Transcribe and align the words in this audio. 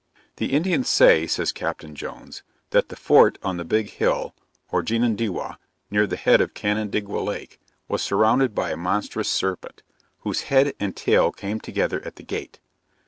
The 0.37 0.53
Indians 0.53 0.89
say, 0.89 1.27
says 1.27 1.51
Capt. 1.51 1.83
Jones, 1.93 2.41
that 2.71 2.89
the 2.89 2.95
fort 2.95 3.37
on 3.43 3.57
the 3.57 3.63
big 3.63 3.91
hill, 3.91 4.33
or 4.71 4.81
Genundewah, 4.81 5.59
near 5.91 6.07
the 6.07 6.15
head 6.15 6.41
of 6.41 6.55
Canandaigua 6.55 7.19
lake, 7.19 7.59
was 7.87 8.01
surrounded 8.01 8.55
by 8.55 8.71
a 8.71 8.75
monstrous 8.75 9.29
serpent, 9.29 9.83
whose 10.21 10.41
head 10.49 10.73
and 10.79 10.95
tail 10.95 11.31
came 11.31 11.59
together 11.59 12.03
at 12.03 12.15
the 12.15 12.23
gate. 12.23 12.57